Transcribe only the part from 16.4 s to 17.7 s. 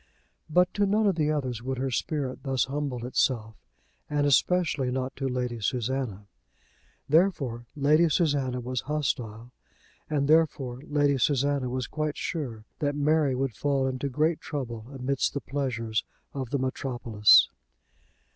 the metropolis.